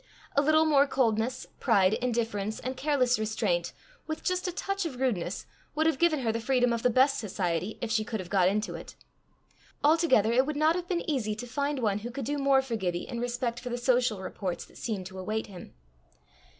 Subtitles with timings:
[0.35, 3.71] A little more coldness, pride, indifference, and careless restraint,
[4.07, 7.19] with just a touch of rudeness, would have given her the freedom of the best
[7.19, 8.95] society, if she could have got into it.
[9.83, 12.75] Altogether it would not have been easy to find one who could do more for
[12.75, 15.75] Gibbie in respect for the social rapports that seemed to await him.